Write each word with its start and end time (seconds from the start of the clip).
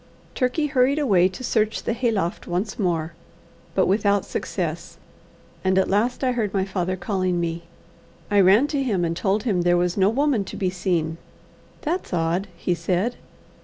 Turkey 0.33 0.65
hurried 0.65 0.97
away 0.97 1.27
to 1.29 1.43
search 1.43 1.83
the 1.83 1.93
hayloft 1.93 2.47
once 2.47 2.79
more, 2.79 3.13
but 3.75 3.85
without 3.85 4.25
success; 4.25 4.97
and 5.63 5.77
at 5.77 5.91
last 5.91 6.23
I 6.23 6.31
heard 6.31 6.55
my 6.55 6.65
father 6.65 6.95
calling 6.95 7.39
me. 7.39 7.65
I 8.31 8.39
ran 8.41 8.65
to 8.69 8.81
him, 8.81 9.05
and 9.05 9.15
told 9.15 9.43
him 9.43 9.61
there 9.61 9.77
was 9.77 9.97
no 9.97 10.09
woman 10.09 10.43
to 10.45 10.55
be 10.55 10.71
seen. 10.71 11.19
"That's 11.83 12.13
odd," 12.15 12.47
he 12.57 12.73
said. 12.73 13.15